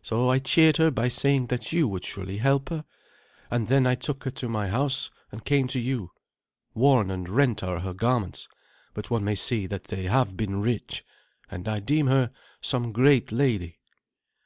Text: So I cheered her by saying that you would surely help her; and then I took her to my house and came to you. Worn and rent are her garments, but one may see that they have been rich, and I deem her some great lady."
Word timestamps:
So 0.00 0.30
I 0.30 0.38
cheered 0.38 0.78
her 0.78 0.90
by 0.90 1.08
saying 1.08 1.48
that 1.48 1.74
you 1.74 1.86
would 1.88 2.02
surely 2.02 2.38
help 2.38 2.70
her; 2.70 2.86
and 3.50 3.66
then 3.68 3.86
I 3.86 3.96
took 3.96 4.24
her 4.24 4.30
to 4.30 4.48
my 4.48 4.68
house 4.70 5.10
and 5.30 5.44
came 5.44 5.66
to 5.66 5.78
you. 5.78 6.10
Worn 6.72 7.10
and 7.10 7.28
rent 7.28 7.62
are 7.62 7.80
her 7.80 7.92
garments, 7.92 8.48
but 8.94 9.10
one 9.10 9.24
may 9.24 9.34
see 9.34 9.66
that 9.66 9.84
they 9.84 10.04
have 10.04 10.38
been 10.38 10.62
rich, 10.62 11.04
and 11.50 11.68
I 11.68 11.80
deem 11.80 12.06
her 12.06 12.30
some 12.62 12.92
great 12.92 13.30
lady." 13.30 13.78